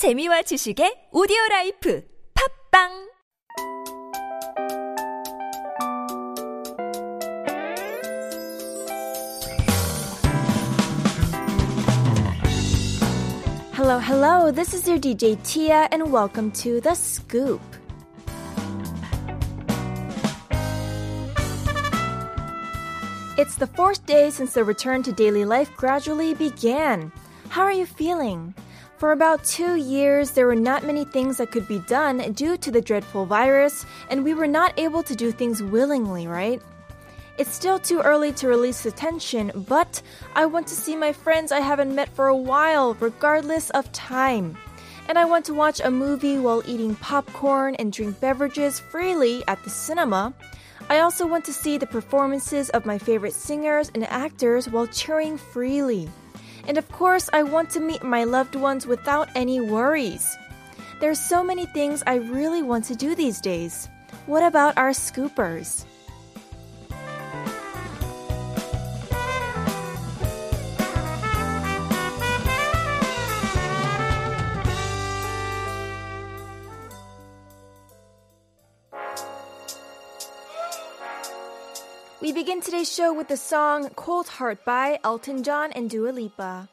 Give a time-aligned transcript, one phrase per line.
[0.00, 3.10] 재미와 지식의 오디오 라이프 팝빵
[13.74, 14.50] Hello, hello.
[14.50, 17.60] This is your DJ Tia, and welcome to The Scoop.
[23.36, 27.12] It's the fourth day since the return to daily life gradually began.
[27.50, 28.54] How are you feeling?
[29.00, 32.70] For about two years, there were not many things that could be done due to
[32.70, 36.60] the dreadful virus, and we were not able to do things willingly, right?
[37.38, 40.02] It's still too early to release the tension, but
[40.34, 44.58] I want to see my friends I haven't met for a while, regardless of time.
[45.08, 49.64] And I want to watch a movie while eating popcorn and drink beverages freely at
[49.64, 50.34] the cinema.
[50.90, 55.38] I also want to see the performances of my favorite singers and actors while cheering
[55.38, 56.10] freely.
[56.66, 60.36] And of course, I want to meet my loved ones without any worries.
[61.00, 63.88] There's so many things I really want to do these days.
[64.26, 65.84] What about our scoopers?
[82.79, 86.69] today's show with the song Cold Heart by Elton John and Dua Lipa.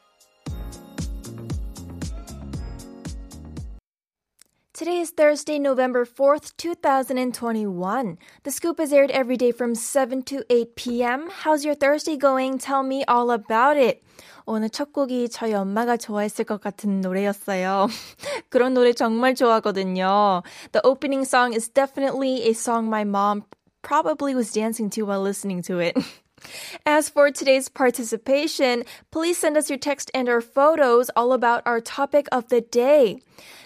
[4.73, 8.17] Today is Thursday, November 4th, 2021.
[8.43, 11.29] The scoop is aired every day from 7 to 8 p.m.
[11.29, 12.57] How's your Thursday going?
[12.57, 14.03] Tell me all about it.
[14.45, 17.87] 오늘 첫 곡이 저희 엄마가 좋아했을 것 같은 노래였어요.
[18.49, 20.43] 그런 노래 정말 좋아하거든요.
[20.71, 23.43] The opening song is definitely a song my mom
[23.88, 25.96] probably was dancing to while listening to it.
[26.86, 31.80] As for today's participation, please send us your text and our photos all about our
[31.80, 33.22] topic of the day.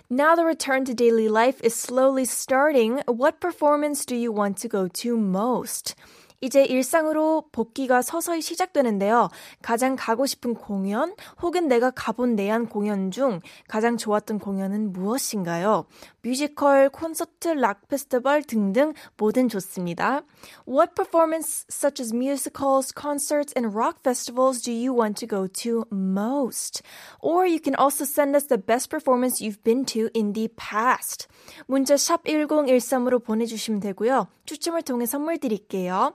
[0.09, 3.03] Now the return to daily life is slowly starting.
[3.07, 5.97] What performance do you want to go to most?
[6.43, 9.31] 이제 일상으로 복귀가 서서히 시작되는데요.
[9.63, 15.87] 가장 가고 싶은 공연 혹은 내가 가본 내한 공연 중 가장 좋았던 공연은 무엇인가요?
[16.23, 20.23] 뮤지컬, 콘서트, 락 페스티벌 등등 뭐든 좋습니다.
[20.69, 25.85] What performance such as musicals, concerts, and rock festivals do you want to go to
[25.93, 26.83] most?
[27.21, 31.29] Or you can also send us the best performance you've been to in the past.
[31.67, 34.27] 문자 샵 1013으로 보내 주시면 되고요.
[34.45, 36.15] 추첨을 통해 선물 드릴게요.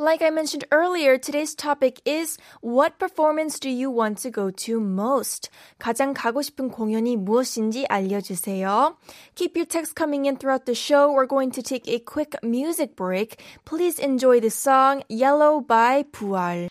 [0.00, 4.78] Like I mentioned earlier, today's topic is what performance do you want to go to
[4.78, 5.50] most?
[5.80, 8.96] 가장 가고 싶은 공연이 무엇인지 알려주세요.
[9.34, 11.10] Keep your texts coming in throughout the show.
[11.10, 13.42] We're going to take a quick music break.
[13.64, 16.68] Please enjoy the song Yellow by Pual.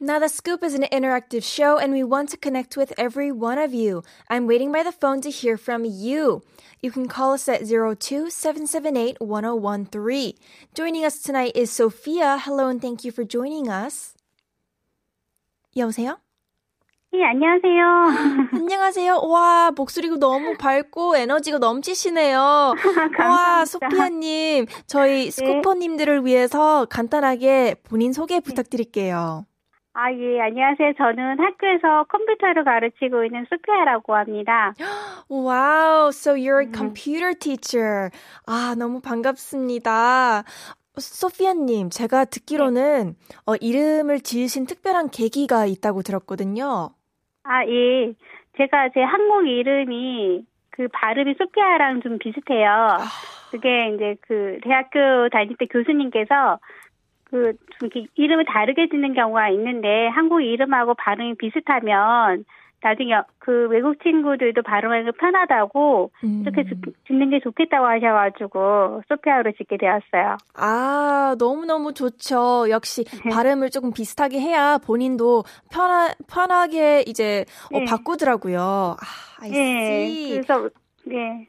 [0.00, 3.56] Now, The Scoop is an interactive show and we want to connect with every one
[3.56, 4.02] of you.
[4.28, 6.42] I'm waiting by the phone to hear from you.
[6.82, 10.34] You can call us at 02-778-1013.
[10.74, 12.36] Joining us tonight is Sophia.
[12.36, 14.12] Hello and thank you for joining us.
[15.74, 16.18] 여보세요?
[17.12, 18.50] 네, 안녕하세요.
[18.52, 19.20] 안녕하세요.
[19.24, 22.74] 와, 목소리가 너무 밝고 에너지가 넘치시네요.
[23.18, 24.66] 와, 소피아님.
[24.86, 29.46] 저희 스쿠퍼님들을 위해서 간단하게 본인 소개 부탁드릴게요.
[29.93, 30.93] 아, 예, 안녕하세요.
[30.97, 34.73] 저는 학교에서 컴퓨터를 가르치고 있는 소피아라고 합니다.
[35.29, 38.09] Wow, so you're a computer teacher.
[38.45, 40.43] 아, 너무 반갑습니다.
[40.97, 43.15] 소피아님, 제가 듣기로는
[43.45, 46.91] 어, 이름을 지으신 특별한 계기가 있다고 들었거든요.
[47.43, 48.13] 아, 예.
[48.57, 52.97] 제가 제 한국 이름이 그 발음이 소피아랑 좀 비슷해요.
[53.51, 56.59] 그게 이제 그 대학교 다닐 때 교수님께서
[57.31, 62.43] 그, 좀 이렇게 이름을 다르게 짓는 경우가 있는데, 한국 이름하고 발음이 비슷하면,
[62.83, 66.41] 나중에 그 외국 친구들도 발음하기 편하다고, 음.
[66.43, 70.37] 이렇게 짓- 짓는 게 좋겠다고 하셔가지고, 소피아로 짓게 되었어요.
[70.55, 72.69] 아, 너무 너무 좋죠.
[72.69, 77.85] 역시 발음을 조금 비슷하게 해야 본인도 편하, 편하게 이제 어, 네.
[77.85, 78.59] 바꾸더라고요.
[78.99, 80.29] 아, 예, see.
[80.41, 80.69] 그래서,
[81.11, 81.47] 예.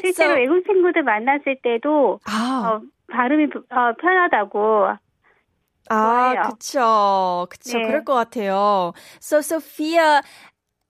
[0.00, 2.80] 실제로 So- 외국 친구들 만났을 때도, 아, 어,
[3.11, 4.87] 발음이 부- 어, 편하다고,
[5.89, 6.49] 아, 좋아요.
[6.51, 7.47] 그쵸.
[7.49, 7.77] 그쵸.
[7.79, 7.85] 네.
[7.85, 8.93] 그럴 것 같아요.
[9.19, 10.21] So, Sophia,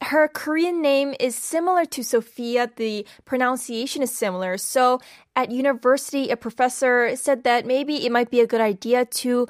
[0.02, 2.70] her Korean name is similar to Sophia.
[2.76, 4.58] The pronunciation is similar.
[4.58, 5.00] So
[5.36, 9.48] at university, a professor said that maybe it might be a good idea to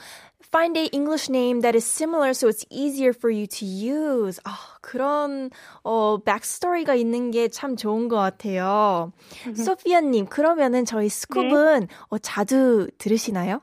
[0.55, 4.41] find a English name that is similar so it's easier for you to use.
[4.45, 5.51] 아, 그런
[5.83, 9.13] 어 백스토리가 있는 게 참 좋은 것 같아요.
[9.55, 11.87] 소피아 님, 그러면은 저희 스쿱은 네.
[12.11, 13.61] 어, 자주 들으시나요?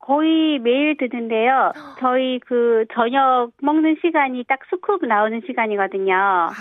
[0.00, 1.72] 거의 매일 듣는데요.
[2.00, 6.14] 저희 그 저녁 먹는 시간이 딱 스쿱 나오는 시간이거든요.
[6.14, 6.52] 아.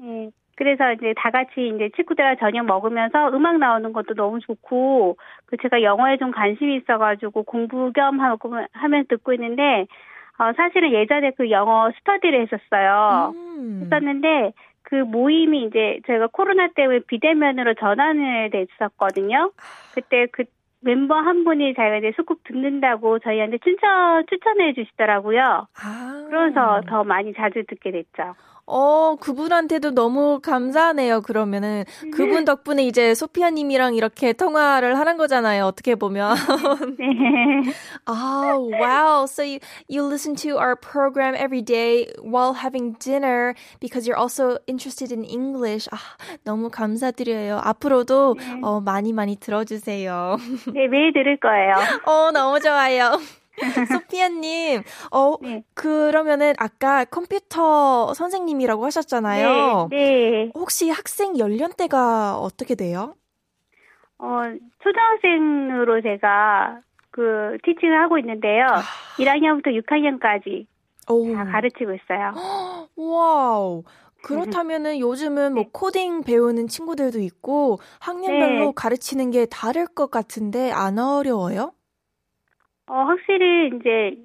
[0.00, 5.16] 네, 그래서 이제 다 같이 이제 친구들과 저녁 먹으면서 음악 나오는 것도 너무 좋고,
[5.48, 9.86] 그 제가 영어에 좀 관심이 있어가지고 공부 겸 하고 하면 듣고 있는데,
[10.38, 13.32] 어, 사실은 예전에 그 영어 스터디를 했었어요.
[13.34, 13.80] 음.
[13.82, 14.52] 했었는데,
[14.82, 19.52] 그 모임이 이제 제가 코로나 때문에 비대면으로 전환을 됐었거든요.
[19.94, 20.44] 그때 그
[20.80, 25.66] 멤버 한 분이 자기가 이제 수국 듣는다고 저희한테 추천, 추천해 주시더라고요.
[25.82, 26.26] 아.
[26.28, 28.34] 그래서 더 많이 자주 듣게 됐죠.
[28.70, 31.84] 어, 그분한테도 너무 감사하네요, 그러면은.
[32.12, 36.36] 그분 덕분에 이제 소피아 님이랑 이렇게 통화를 하는 거잖아요, 어떻게 보면.
[36.98, 37.72] 네.
[38.06, 39.24] oh, wow.
[39.24, 44.58] So you, you listen to our program every day while having dinner because you're also
[44.66, 45.88] interested in English.
[45.90, 45.96] 아,
[46.44, 47.60] 너무 감사드려요.
[47.64, 48.60] 앞으로도 네.
[48.62, 50.36] 어, 많이 많이 들어 주세요.
[50.74, 51.74] 네, 매일 들을 거예요.
[52.04, 53.18] 어, 너무 좋아요.
[53.92, 54.82] 소피아님,
[55.12, 55.62] 어, 네.
[55.74, 59.88] 그러면은 아까 컴퓨터 선생님이라고 하셨잖아요.
[59.90, 60.52] 네, 네.
[60.54, 63.14] 혹시 학생 연령대가 어떻게 돼요?
[64.18, 64.42] 어,
[64.82, 68.66] 초등학생으로 제가 그 티칭을 하고 있는데요.
[68.66, 68.82] 아...
[69.18, 70.66] 1학년부터 6학년까지
[71.10, 71.34] 오.
[71.34, 72.32] 다 가르치고 있어요.
[72.96, 73.82] 와우.
[74.22, 75.70] 그렇다면은 요즘은 뭐 네.
[75.72, 78.72] 코딩 배우는 친구들도 있고 학년별로 네.
[78.74, 81.72] 가르치는 게 다를 것 같은데 안 어려워요?
[82.88, 84.16] 어, 확실히 이제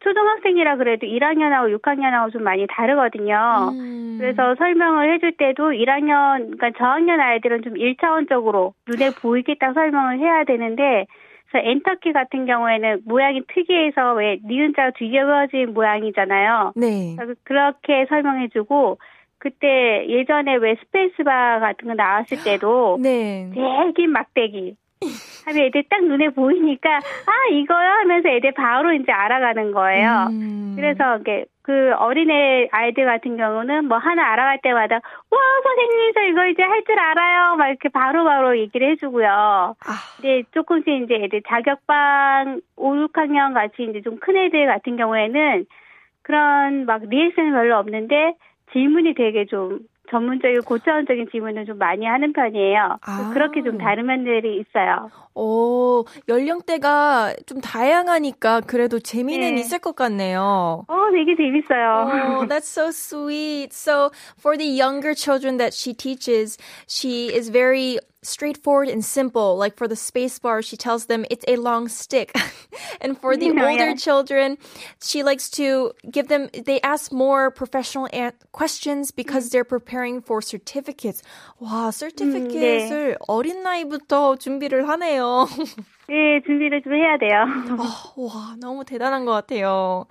[0.00, 3.70] 초등학생이라 그래도 1학년하고 6학년하고 좀 많이 다르거든요.
[3.72, 4.16] 음.
[4.18, 10.44] 그래서 설명을 해줄 때도 1학년, 그러니까 저학년 아이들은 좀 1차원적으로 눈에 보이게 딱 설명을 해야
[10.44, 11.06] 되는데,
[11.50, 16.72] 그래서 엔터키 같은 경우에는 모양이 특이해서 왜 니은 자가 뒤집어진 모양이잖아요.
[16.74, 17.16] 네.
[17.44, 18.98] 그렇게 설명해주고,
[19.38, 23.50] 그때 예전에 왜 스페이스바 같은 거 나왔을 때도 네.
[23.52, 24.76] 되게 막대기
[25.46, 30.28] 하면 애들 딱 눈에 보이니까 아 이거요 하면서 애들 바로 이제 알아가는 거예요.
[30.30, 30.72] 음.
[30.76, 36.46] 그래서 이게 그 어린애 아이들 같은 경우는 뭐 하나 알아갈 때마다 와 선생님 저 이거
[36.46, 39.28] 이제 할 줄 알아요 막 이렇게 바로바로 바로 얘기를 해주고요.
[39.28, 39.92] 아.
[40.16, 45.66] 근데 조금씩 이제 애들 자격방 5, 6학년 같이 이제 좀 큰 애들 같은 경우에는
[46.22, 48.34] 그런 막 리액션이 별로 없는데
[48.72, 52.98] 질문이 되게 좀 전문적이고 고차원적인 질문을 좀 많이 하는 편이에요.
[53.00, 53.30] 아.
[53.32, 55.10] 그렇게 좀 다른 면들이 있어요.
[55.34, 59.60] 오, 연령대가 좀 다양하니까 그래도 재미는 네.
[59.60, 60.84] 있을 것 같네요.
[60.86, 62.38] 어, 되게 재밌어요.
[62.38, 63.72] Oh, that's so sweet.
[63.72, 69.57] So, for the younger children that she teaches, she is very straightforward and simple.
[69.57, 72.35] Like for the space bar, she tells them it's a long stick.
[73.01, 73.95] and for the oh, older yeah.
[73.95, 74.57] children,
[75.01, 78.09] she likes to give them, they ask more professional
[78.51, 81.21] questions because they're preparing for certificates.
[81.61, 83.15] 와, certificate을 음, 네.
[83.27, 85.47] 어린 나이부터 준비를 하네요.
[86.12, 87.40] 네, 준비를 좀 해야 돼요.
[87.80, 90.04] 어, 와, 너무 대단한 것 같아요.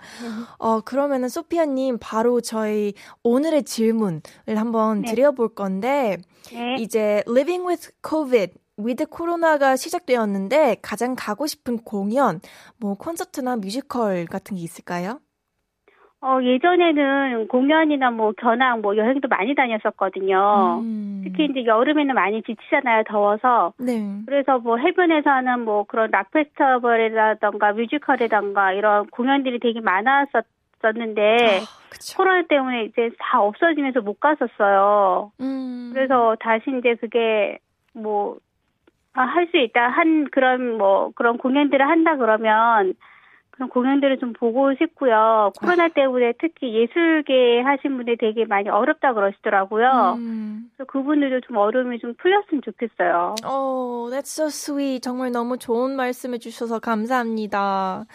[0.58, 4.20] 어, 그러면은 소피아님 바로 저희 오늘의 질문을
[4.56, 5.14] 한번 네.
[5.14, 6.16] 드려볼 건데,
[6.50, 6.74] 네.
[6.80, 12.40] 이제 Living with COVID 위드 코로나가 시작되었는데 가장 가고 싶은 공연,
[12.78, 15.20] 뭐 콘서트나 뮤지컬 같은 게 있을까요?
[16.24, 20.80] 어, 예전에는 공연이나 뭐 견학, 뭐 여행도 많이 다녔었거든요.
[20.80, 21.22] 음.
[21.24, 23.72] 특히 이제 여름에는 많이 지치잖아요, 더워서.
[23.78, 24.00] 네.
[24.24, 32.42] 그래서 뭐 해변에서 하는 뭐 그런 락 페스티벌이라던가 뮤지컬이라던가 이런 공연들이 되게 많았었는데, 아, 코로나
[32.46, 35.32] 때문에 이제 다 없어지면서 못 갔었어요.
[35.40, 35.90] 음.
[35.92, 37.58] 그래서 다시 이제 그게
[37.94, 38.36] 뭐,
[39.14, 42.94] 아, 할 수 있다, 한 그런 뭐 그런 공연들을 한다 그러면,
[43.52, 45.52] 그런 공연들을 좀 보고 싶고요.
[45.58, 50.16] 코로나 때문에 특히 예술계 하신 분들 되게 많이 어렵다 그러시더라고요.
[50.16, 50.70] 음.
[50.74, 53.36] 그래서 그분들도 좀 어려움이 좀 풀렸으면 좋겠어요.
[53.44, 55.02] Oh, that's so sweet.
[55.02, 58.06] 정말 너무 좋은 말씀해 주셔서 감사합니다.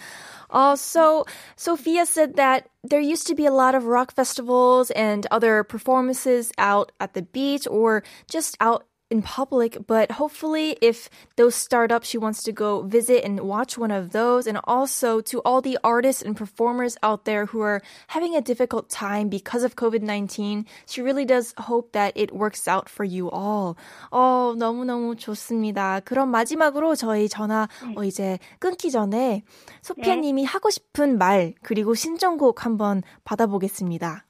[0.49, 1.25] Uh, so
[1.55, 6.51] Sophia said that there used to be a lot of rock festivals and other performances
[6.57, 12.02] out at the beach or just out in public, but hopefully, if those start up,
[12.02, 14.48] she wants to go visit and watch one of those.
[14.48, 18.88] And also to all the artists and performers out there who are having a difficult
[18.88, 23.28] time because of COVID 19, she really does hope that it works out for you
[23.30, 23.76] all.
[24.10, 26.00] 어, 너무너무 좋습니다.
[26.00, 29.42] 그럼 마지막으로 저희 전화 어, 이제 끊기 전에
[29.82, 34.24] 소피아 님이 하고 싶은 말, 그리고 신청곡 한번 받아보겠습니다.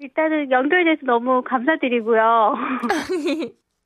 [0.00, 2.54] 일단은 연결돼서 너무 감사드리고요.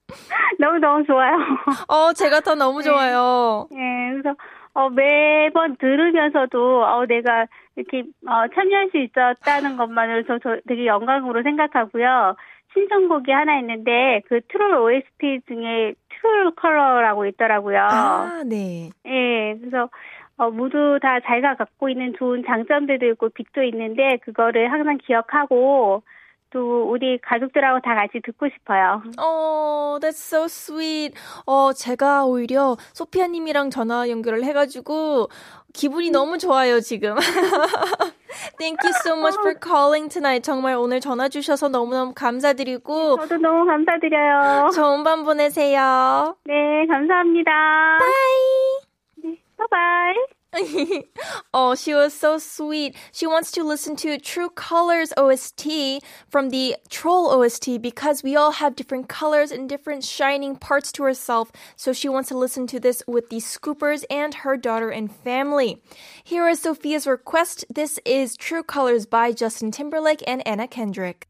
[0.60, 1.36] 너무 너무 좋아요.
[1.88, 3.68] 어, 제가 더 너무 좋아요.
[3.72, 4.36] 네, 그래서
[4.74, 12.36] 어, 매번 들으면서도 어, 내가 이렇게 어, 참여할 수 있었다는 것만으로도 저 되게 영광으로 생각하고요.
[12.74, 17.80] 신청곡이 하나 있는데 그 트롤 OST 중에 트롤 컬러라고 있더라고요.
[17.80, 18.90] 아, 네.
[19.06, 19.90] 예, 그래서
[20.38, 26.04] 어, 모두 다 자기가 갖고 있는 좋은 장점들도 있고 빚도 있는데 그거를 항상 기억하고
[26.50, 29.02] 또 우리 가족들하고 다 같이 듣고 싶어요.
[29.18, 31.14] 어, that's so sweet.
[31.46, 35.30] 어, 제가 오히려 소피아님이랑 전화 연결을 해가지고
[35.74, 37.16] 기분이 너무 좋아요, 지금.
[38.58, 40.44] Thank you so much for calling tonight.
[40.44, 43.18] 정말 오늘 전화 주셔서 너무너무 감사드리고.
[43.18, 44.70] 저도 너무 감사드려요.
[44.74, 46.36] 좋은 밤 보내세요.
[46.46, 47.52] 네, 감사합니다.
[48.00, 49.32] Bye!
[49.34, 50.37] 네, 바이바이.
[51.54, 52.96] oh, she was so sweet.
[53.12, 58.52] She wants to listen to True Colors OST from the Troll OST because we all
[58.52, 61.52] have different colors and different shining parts to ourselves.
[61.76, 65.82] So she wants to listen to this with the Scoopers and her daughter and family.
[66.24, 67.66] Here is Sophia's request.
[67.70, 71.28] This is True Colors by Justin Timberlake and Anna Kendrick.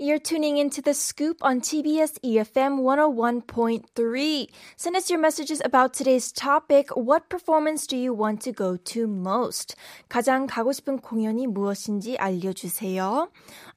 [0.00, 4.46] You're tuning into the scoop on TBS EFM 101.3.
[4.76, 6.94] Send us your messages about today's topic.
[6.94, 9.74] What performance do you want to go to most?
[10.10, 13.30] 가장 가고 싶은 공연이 무엇인지 알려주세요.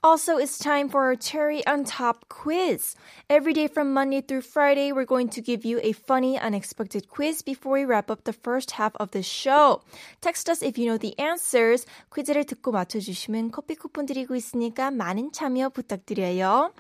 [0.03, 2.95] Also, it's time for our cherry on top quiz.
[3.29, 7.41] Every day from Monday through Friday, we're going to give you a funny, unexpected quiz
[7.41, 9.83] before we wrap up the first half of the show.
[10.19, 11.85] Text us if you know the answers.
[12.13, 15.69] 퀴즈를 듣고 맞춰주시면 커피 쿠폰 드리고 있으니까 많은 참여
[16.14, 16.72] 부탁드려요.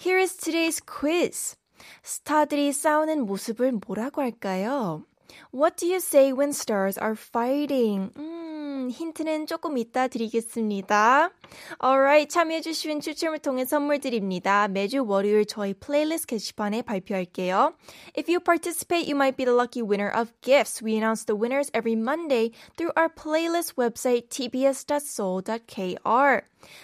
[0.00, 1.56] Here is today's quiz.
[2.02, 5.02] 스타들이 싸우는 모습을 뭐라고 할까요?
[5.51, 8.11] What do you say when stars are fighting?
[8.17, 11.31] 음, 힌트는 조금 이따 드리겠습니다.
[11.83, 14.67] Alright, 참여해주신 추첨을 통해 선물 드립니다.
[14.67, 17.73] 매주 월요일 저희 플레이리스트 게시판에 발표할게요.
[18.17, 20.81] If you participate, you might be the lucky winner of gifts.
[20.83, 25.69] We announce the winners every Monday through our playlist website tbs.soul.kr.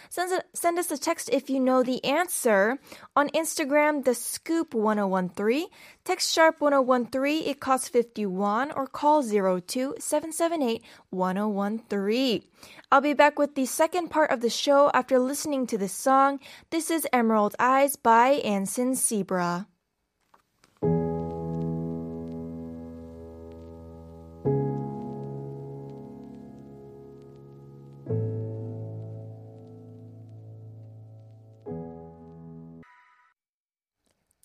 [0.10, 2.80] Send, send us a text if you know the answer.
[3.16, 5.68] On Instagram, the scoop 1013.
[6.06, 7.44] Text sharp 1013.
[7.46, 12.43] It costs 51 or call 02 778 1013.
[12.91, 16.41] I'll be back with the second part of the show after listening to this song.
[16.71, 19.67] This is Emerald Eyes by Anson Seabra.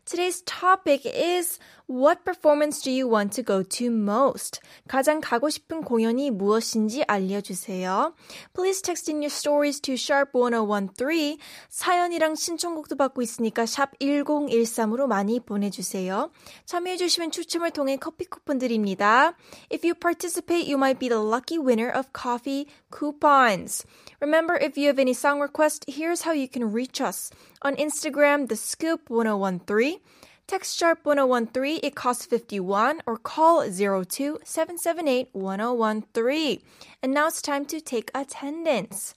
[0.04, 1.58] Today's topic is
[1.88, 4.60] What performance do you want to go to most?
[4.88, 8.14] 가장 가고 싶은 공연이 무엇인지 알려주세요.
[8.54, 11.36] Please text in your stories to sharp1013.
[11.68, 16.30] 사연이랑 신청곡도 받고 있으니까 샵 1013으로 많이 보내주세요.
[16.64, 19.34] 참여해주시면 추첨을 통해 커피 쿠폰 드립니다.
[19.70, 23.84] If you participate, you might be the lucky winner of coffee coupons.
[24.20, 27.30] Remember, if you have any song requests, here's how you can reach us.
[27.60, 30.00] On Instagram, the scoop 1013.
[30.48, 36.62] Text sharp 1013, it costs 51, or call 02 778 1013.
[37.02, 39.14] And now it's time to take attendance.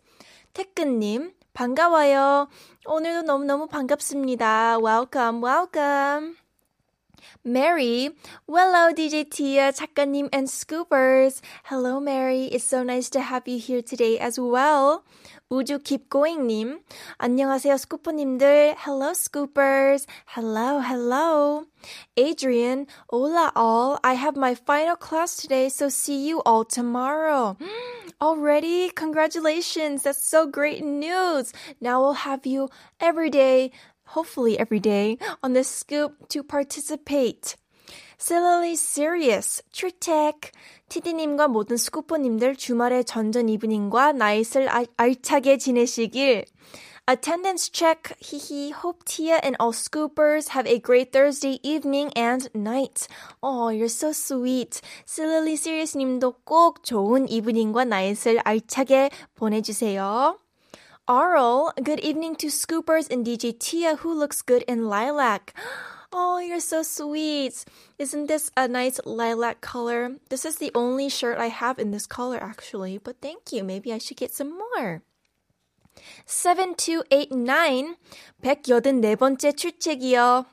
[0.54, 2.48] 태근님, 반가워요.
[2.86, 4.80] 오늘도 너무너무 반갑습니다.
[4.80, 6.38] Welcome, welcome.
[7.44, 8.10] Mary,
[8.48, 11.42] hello DJ Tia, 작가님 and Scoopers.
[11.66, 15.04] Hello Mary, it's so nice to have you here today as well.
[15.52, 16.82] 우주 keep going님,
[17.18, 18.76] 안녕하세요 스쿠퍼님들.
[18.78, 20.06] Hello Scoopers.
[20.36, 21.66] Hello, hello.
[22.16, 23.98] Adrian, hola all.
[24.04, 27.58] I have my final class today, so see you all tomorrow.
[28.22, 28.90] Already?
[28.90, 30.04] Congratulations.
[30.04, 31.54] That's so great news.
[31.80, 32.70] Now we'll have you
[33.00, 33.72] every day
[34.08, 37.56] hopefully every day on this scoop to participate.
[38.23, 40.53] Silly Serious, 출첵.
[40.89, 46.45] TD님과 모든 스쿠퍼님들 주말의 전전 이브닝과 나잇을 아, 알차게 지내시길.
[47.11, 48.15] Attendance check.
[48.21, 48.71] Hehe.
[48.71, 53.09] Hope Tia and all scoopers have a great Thursday evening and night.
[53.43, 54.81] Oh, you're so sweet.
[55.05, 60.39] Silly Serious 님도 꼭 좋은 이브닝과 나잇을 알차게 보내주세요.
[61.09, 65.53] Arl, good evening to scoopers and DJ Tia who looks good in lilac.
[66.12, 67.66] Oh, you're so sweet.
[68.00, 70.18] Isn't this a nice lilac color?
[70.30, 73.64] This is the only shirt I have in this color actually, but thank you.
[73.64, 75.02] Maybe I should get some more.
[76.26, 77.98] 7289
[78.42, 80.46] 184번째 출첵이요.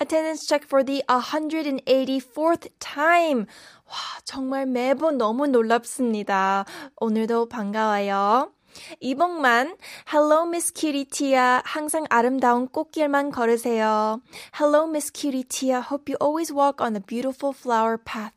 [0.00, 3.46] Attendance check for the 184th time.
[3.86, 3.94] 와,
[4.24, 6.64] 정말 매번 너무 놀랍습니다.
[6.96, 8.51] 오늘도 반가워요.
[8.99, 9.77] 이봉만,
[10.11, 11.61] Hello Miss Cutie Tia.
[11.65, 14.21] 항상 아름다운 꽃길만 걸으세요.
[14.59, 15.79] Hello Miss Cutie Tia.
[15.79, 18.33] Hope you always walk on a beautiful flower path.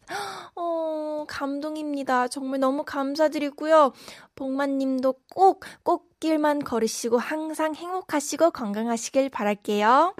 [0.54, 2.28] 어, 감동입니다.
[2.28, 3.92] 정말 너무 감사드리고요.
[4.34, 10.14] 복만님도 꼭 꽃길만 걸으시고 항상 행복하시고 건강하시길 바랄게요.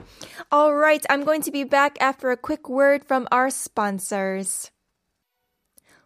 [0.52, 4.70] Alright, I'm going to be back after a quick word from our sponsors.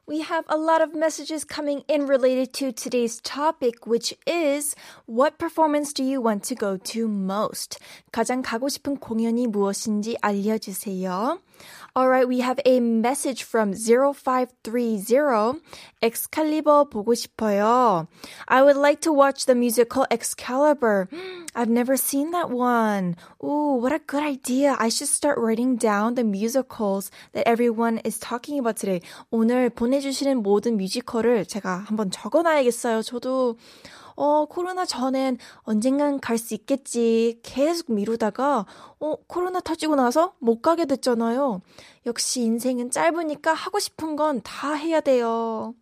[0.10, 4.76] we have a lot of messages coming in related to today's topic, which is
[5.08, 7.80] what performance do you want to go to most?
[8.12, 11.40] 가장 가고 싶은 공연이 무엇인지 알려주세요.
[11.98, 15.62] Alright, we have a message from 0530.
[16.04, 18.08] Excalibur 보고 싶어요.
[18.50, 21.08] I would like to watch the musical Excalibur.
[21.56, 23.16] I've never seen that one.
[23.42, 24.76] Ooh, what a good idea.
[24.78, 29.00] I should start writing down the musicals that everyone is talking about today.
[29.32, 33.04] 오늘 보내주시는 모든 뮤지컬을 제가 한번 적어놔야겠어요.
[33.04, 33.56] 저도
[34.17, 37.39] 어, 코로나 전엔 언젠간 갈 수 있겠지.
[37.43, 38.65] 계속 미루다가,
[38.99, 41.61] 어, 코로나 터지고 나서 못 가게 됐잖아요.
[42.07, 45.75] 역시 인생은 짧으니까 하고 싶은 건 다 해야 돼요.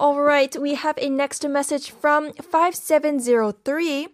[0.00, 4.08] Alright, we have a next message from 5703.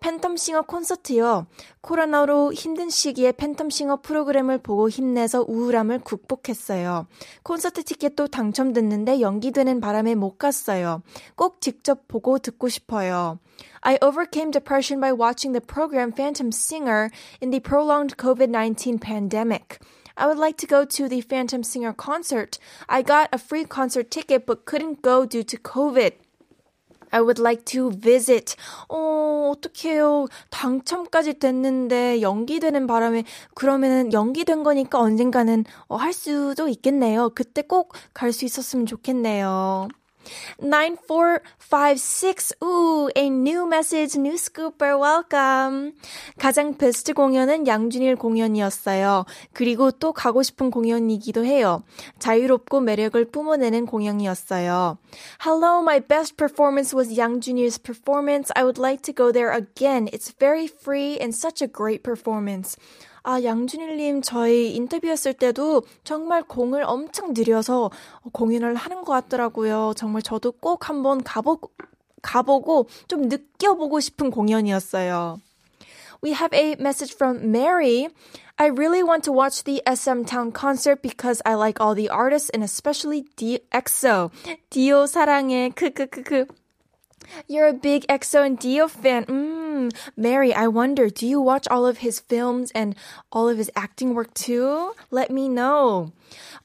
[0.00, 1.46] 팬텀싱어 콘서트요.
[1.80, 7.06] 코로나로 힘든 시기에 팬텀싱어 프로그램을 보고 힘내서 우울함을 극복했어요.
[7.42, 11.02] 콘서트 티켓도 당첨됐는데 연기되는 바람에 못 갔어요.
[11.34, 13.38] 꼭 직접 보고 듣고 싶어요.
[13.82, 17.10] I overcame depression by watching the program Phantom Singer
[17.40, 19.78] in the prolonged COVID-19 pandemic.
[20.16, 22.58] I would like to go to the Phantom Singer concert.
[22.88, 26.12] I got a free concert ticket but couldn't go due to COVID.
[27.10, 28.56] I would like to visit.
[28.88, 30.26] 어, 어떡해요.
[30.50, 37.30] 당첨까지 됐는데 연기되는 바람에 그러면은 연기된 거니까 언젠가는 어, 할 수도 있겠네요.
[37.34, 39.88] 그때 꼭 갈 수 있었으면 좋겠네요.
[40.59, 42.53] 9456.
[42.63, 45.93] Ooh, a new message, new scooper, welcome.
[46.37, 49.25] 가장 베스트 공연은 양준일 공연이었어요.
[49.53, 51.83] 그리고 또 가고 싶은 공연이기도 해요.
[52.19, 54.97] 자유롭고 매력을 뿜어내는 공연이었어요.
[55.43, 58.51] Hello, my best performance was 양준일's performance.
[58.55, 60.07] I would like to go there again.
[60.13, 62.77] It's very free and such a great performance.
[63.28, 67.90] 아, 양준일님, 저희 인터뷰했을 때도 정말 공을 엄청 들여서
[68.32, 69.94] 공연을 하는 것 같더라고요.
[69.96, 71.58] 정말 저도 꼭 한번 가보,
[72.22, 75.40] 가보고 좀 느껴보고 싶은 공연이었어요.
[76.22, 78.06] We have a message from Mary.
[78.58, 82.48] I really want to watch the SM Town concert because I like all the artists
[82.54, 84.30] and especially D- EXO.
[84.70, 85.70] 디오 사랑해.
[85.74, 86.46] 크크크크.
[87.46, 88.88] You're a big EXO and D.O.
[88.88, 89.24] fan.
[89.24, 92.94] Mm, Mary, I wonder, do you watch all of his films and
[93.30, 94.94] all of his acting work too?
[95.10, 96.12] Let me know.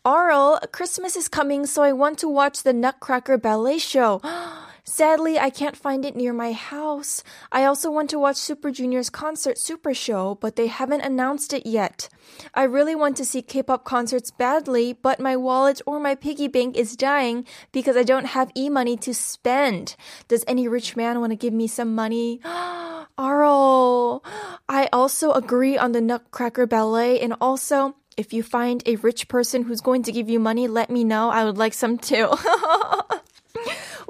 [0.03, 4.21] Arl, Christmas is coming, so I want to watch the Nutcracker Ballet Show.
[4.83, 7.23] Sadly, I can't find it near my house.
[7.51, 11.65] I also want to watch Super Junior's concert Super Show, but they haven't announced it
[11.65, 12.09] yet.
[12.53, 16.75] I really want to see K-pop concerts badly, but my wallet or my piggy bank
[16.75, 19.95] is dying because I don't have e-money to spend.
[20.27, 22.39] Does any rich man want to give me some money?
[23.17, 24.23] Arl,
[24.67, 29.63] I also agree on the Nutcracker Ballet and also if you find a rich person
[29.63, 31.29] who's going to give you money, let me know.
[31.29, 32.29] I would like some too.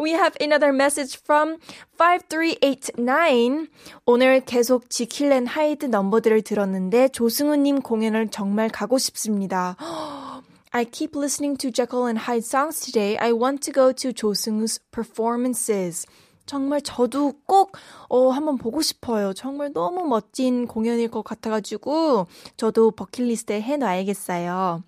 [0.02, 1.60] We have another message from
[2.00, 3.68] 5389.
[4.08, 9.76] 오늘 계속 지킬렌 하이드 넘버들을 들었는데 조승우님 공연을 정말 가고 싶습니다.
[10.72, 13.16] I keep listening to Jekyll and Hyde songs today.
[13.18, 16.08] I want to go to 조승우's performances.
[16.48, 17.78] 정말 저도 꼭,
[18.10, 19.34] 어, 한번 보고 싶어요.
[19.34, 22.26] 정말 너무 멋진 공연일 것 같아가지고,
[22.58, 24.82] 저도 버킷리스트에 해놔야겠어요.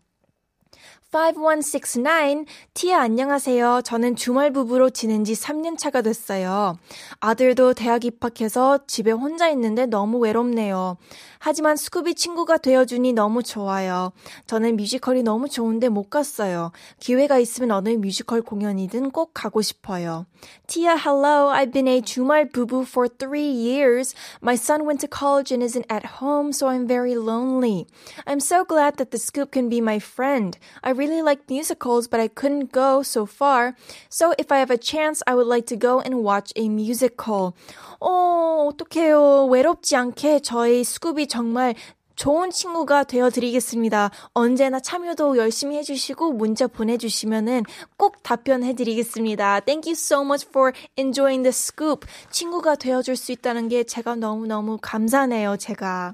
[1.13, 3.81] 5169 티아 안녕하세요.
[3.85, 6.75] 저는 주말 부부로 지낸 지 3년 차가 됐어요.
[7.19, 10.97] 아들도 대학 입학해서 집에 혼자 있는데 너무 외롭네요.
[11.42, 14.12] 하지만 스쿠비 친구가 되어주니 너무 좋아요.
[14.46, 16.72] 저는 뮤지컬이 너무 좋은데 못 갔어요.
[17.00, 20.26] 기회가 있으면 어느 뮤지컬 공연이든 꼭 가고 싶어요.
[20.66, 21.48] Tia, hello.
[21.48, 24.14] I've been a 주말 부부 for three years.
[24.40, 27.86] My son went to college and isn't at home, so I'm very lonely.
[28.26, 30.56] I'm so glad that the scoop can be my friend.
[30.84, 33.74] I really like musicals, but I couldn't go so far.
[34.08, 37.54] So if I have a chance, I would like to go and watch a musical.
[38.00, 39.46] 어, 어떡해요.
[39.46, 41.73] 외롭지 않게 저희 스쿠비 정말
[42.15, 44.11] 좋은 친구가 되어 드리겠습니다.
[44.35, 47.63] 언제나 참여도 열심히 해주시고 문자 보내주시면은
[47.97, 49.61] 꼭 답변해 드리겠습니다.
[49.61, 52.05] Thank you so much for enjoying the scoop.
[52.29, 56.13] 친구가 되어줄 수 있다는 게 제가 너무너무 감사네요, 제가.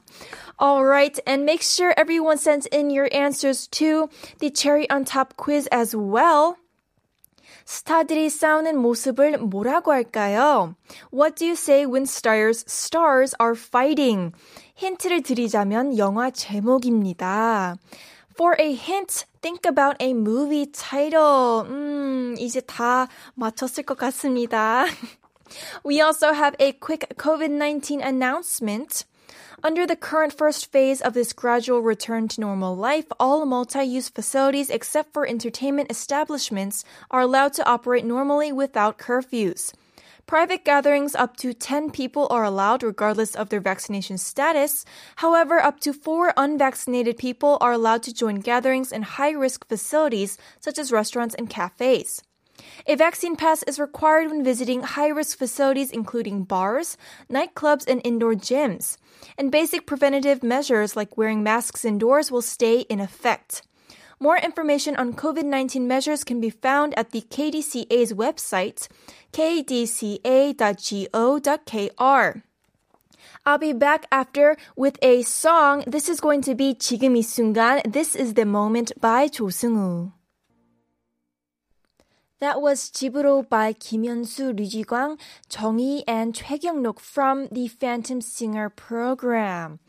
[0.57, 4.07] Alright, and make sure everyone sends in your answers to
[4.39, 6.55] the cherry on top quiz as well.
[7.69, 10.73] 스타들이 싸우는 모습을 뭐라고 할까요?
[11.13, 14.33] What do you say when stars, stars are fighting?
[14.78, 17.76] 힌트를 드리자면 영화 제목입니다.
[18.34, 21.62] For a hint, think about a movie title.
[21.68, 24.86] 음, 이제 다 맞췄을 것 같습니다.
[25.84, 29.04] We also have a quick COVID-19 announcement.
[29.62, 34.68] Under the current first phase of this gradual return to normal life, all multi-use facilities
[34.68, 39.72] except for entertainment establishments are allowed to operate normally without curfews.
[40.29, 44.85] Private gatherings up to 10 people are allowed regardless of their vaccination status.
[45.15, 50.37] However, up to four unvaccinated people are allowed to join gatherings in high risk facilities
[50.59, 52.21] such as restaurants and cafes.
[52.85, 56.95] A vaccine pass is required when visiting high risk facilities, including bars,
[57.27, 58.97] nightclubs, and indoor gyms.
[59.35, 63.63] And basic preventative measures like wearing masks indoors will stay in effect.
[64.20, 68.88] More information on COVID 19 measures can be found at the KDCA's website,
[69.32, 70.22] kdca.go.kr.
[73.46, 75.84] I'll be back after with a song.
[75.86, 77.82] This is going to be 지금 이 순간.
[77.84, 80.12] This is the moment by 조승우.
[82.39, 85.17] That was Jiburo by Kim Hyun-soo, Lee Ji-kwang,
[85.49, 89.79] Jong-hee, and Choi Kyung-nok from the Phantom Singer program.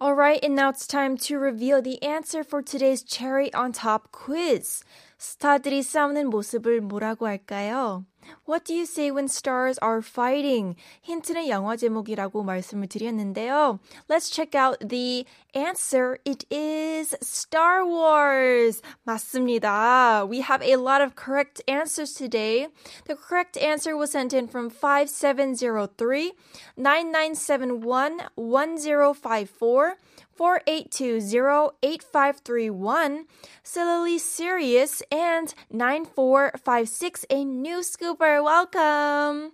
[0.00, 4.82] Alright, and now it's time to reveal the answer for today's Cherry on Top quiz.
[5.17, 8.05] 스타들이 싸우는 모습을 뭐라고 할까요?
[8.47, 10.75] What do you say when stars are fighting?
[11.01, 13.79] 힌트는 영화 제목이라고 말씀을 드렸는데요.
[14.09, 16.17] Let's check out the answer.
[16.25, 18.81] It is Star Wars.
[19.03, 20.25] 맞습니다.
[20.29, 22.67] We have a lot of correct answers today.
[23.05, 26.33] The correct answer was sent in from 5703
[26.77, 29.97] 9971 1054
[30.37, 33.25] 4820-8531,
[33.63, 38.43] Silly Serious, and 9456, a new scooper.
[38.43, 39.51] Welcome!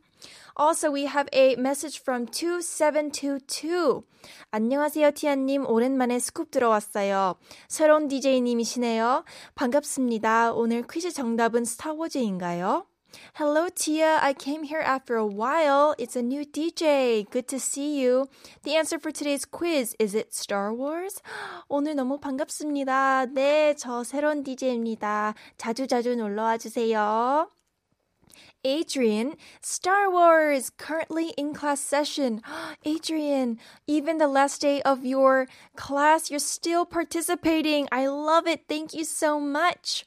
[0.56, 4.04] Also, we have a message from 2722.
[4.52, 5.66] 안녕하세요, 티아님.
[5.66, 7.36] 오랜만에 스쿱 들어왔어요.
[7.70, 9.24] 새로운 DJ님이시네요.
[9.56, 10.52] 반갑습니다.
[10.52, 12.86] 오늘 퀴즈 정답은 스타워즈인가요?
[13.36, 14.20] Hello, Tia.
[14.22, 15.96] I came here after a while.
[15.98, 17.30] It's a new DJ.
[17.30, 18.28] Good to see you.
[18.64, 21.22] The answer for today's quiz is it Star Wars?
[21.70, 23.28] 오늘 너무 반갑습니다.
[23.34, 25.36] 네, 저 새로운 DJ입니다.
[25.58, 27.50] 자주 자주 놀러 와 주세요.
[28.66, 32.42] Adrian, Star Wars, currently in class session.
[32.84, 33.58] Adrian,
[33.88, 37.88] even the last day of your class, you're still participating.
[37.90, 38.68] I love it.
[38.68, 40.06] Thank you so much.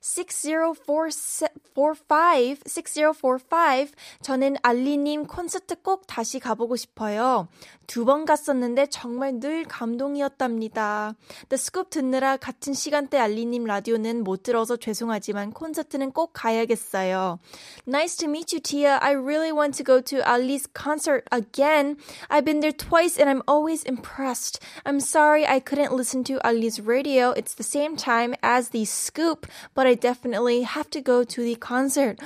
[0.00, 3.92] 6045, 6045.
[4.22, 7.48] 저는 알리님 콘서트 꼭 다시 가보고 싶어요.
[7.86, 11.14] 두 번 갔었는데 정말 늘 감동이었답니다.
[11.48, 17.38] The Scoop 듣느라 같은 시간대 알리님 라디오는 못 들어서 죄송하지만 콘서트는 꼭 가야겠어요.
[17.86, 18.98] Nice to meet you, Tia.
[19.00, 21.96] I really want to go to Ali's concert again.
[22.30, 24.60] I've been there twice and I'm always impressed.
[24.84, 27.30] I'm sorry I couldn't listen to Ali's radio.
[27.32, 31.56] It's the same time as the Scoop, but I definitely have to go to the
[31.56, 32.18] concert.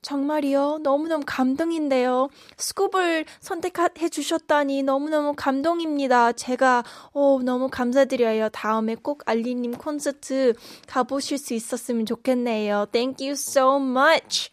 [0.00, 0.78] 정말이요?
[0.82, 2.28] 너무너무 감동인데요.
[2.56, 6.32] 스쿱을 선택해 주셨다니 너무너무 감동입니다.
[6.32, 8.48] 제가 어, 너무 감사드려요.
[8.50, 10.54] 다음에 꼭 알리님 콘서트
[10.86, 12.86] 가보실 수 있었으면 좋겠네요.
[12.92, 14.50] Thank you so much.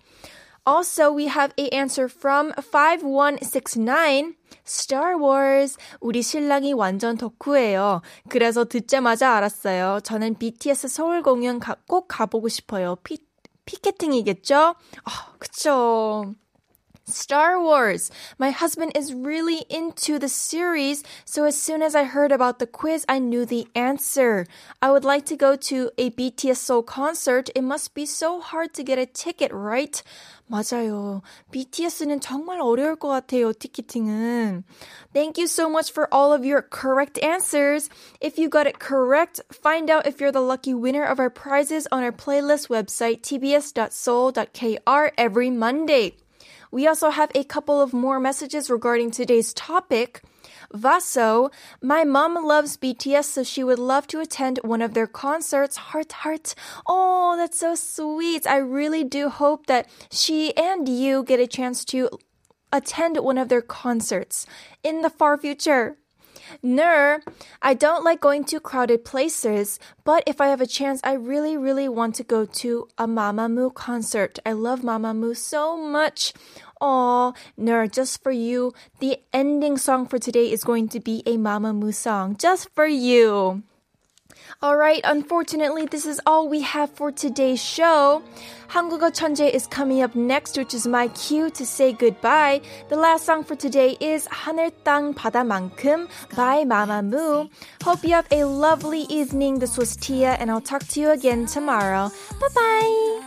[0.68, 4.34] Also, we have a answer from 5169.
[4.66, 5.78] Star Wars.
[6.00, 8.02] 우리 신랑이 완전 덕후예요.
[8.30, 10.00] 그래서 듣자마자 알았어요.
[10.04, 12.96] 저는 BTS 서울 공연 가, 꼭 가보고 싶어요.
[13.04, 13.18] 피,
[13.66, 14.56] 피켓팅이겠죠?
[14.56, 16.34] 아, 그쵸.
[17.08, 18.10] Star Wars.
[18.40, 22.66] My husband is really into the series, so as soon as I heard about the
[22.66, 24.48] quiz, I knew the answer.
[24.82, 27.50] I would like to go to a BTS Seoul concert.
[27.56, 30.02] It must be so hard to get a ticket, right?
[30.50, 31.22] 맞아요.
[31.52, 34.64] BTS는 정말 어려울 것 같아요, 티켓팅은.
[35.14, 37.90] Thank you so much for all of your correct answers.
[38.22, 41.88] If you got it correct, find out if you're the lucky winner of our prizes
[41.92, 46.18] on our playlist website, tbs.seoul.kr every Monday.
[46.76, 50.22] We also have a couple of more messages regarding today's topic.
[50.74, 51.50] Vaso,
[51.82, 55.78] my mom loves BTS, so she would love to attend one of their concerts.
[55.78, 56.54] Heart, heart.
[56.86, 58.46] Oh, that's so sweet.
[58.46, 62.10] I really do hope that she and you get a chance to
[62.74, 64.46] attend one of their concerts
[64.84, 65.96] in the far future.
[66.62, 67.22] Ner,
[67.62, 71.58] I don't like going to crowded places, but if I have a chance, I really,
[71.58, 74.40] really want to go to a Mamamoo concert.
[74.46, 76.34] I love Mamamoo so much.
[76.82, 81.38] Oh, Ner, just for you, the ending song for today is going to be a
[81.38, 83.64] Mamamoo song, just for you.
[84.66, 88.24] All right, unfortunately, this is all we have for today's show.
[88.68, 92.62] 한국어 Chanje is coming up next, which is my cue to say goodbye.
[92.90, 97.48] The last song for today is Haner Tang 바다만큼 by Mamamoo.
[97.84, 99.60] Hope you have a lovely evening.
[99.60, 102.10] This was Tia, and I'll talk to you again tomorrow.
[102.42, 103.22] Bye bye.